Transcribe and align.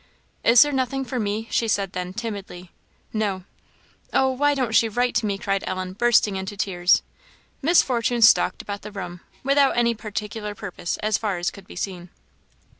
"Is 0.43 0.63
there 0.63 0.71
nothing 0.73 1.05
for 1.05 1.19
me?" 1.19 1.47
she 1.51 1.67
said 1.67 1.93
then, 1.93 2.11
timidly. 2.11 2.71
"No." 3.13 3.43
"Oh! 4.11 4.31
why 4.31 4.55
don't 4.55 4.73
she 4.75 4.89
write 4.89 5.13
to 5.17 5.27
me?" 5.27 5.37
cried 5.37 5.63
Ellen, 5.67 5.93
bursting 5.93 6.37
into 6.37 6.57
tears. 6.57 7.03
Miss 7.61 7.83
Fortune 7.83 8.23
stalked 8.23 8.63
about 8.63 8.81
the 8.81 8.91
room, 8.91 9.21
without 9.43 9.77
any 9.77 9.93
particular 9.93 10.55
purpose 10.55 10.97
as 11.03 11.19
far 11.19 11.37
as 11.37 11.51
could 11.51 11.67
be 11.67 11.75
seen. 11.75 12.09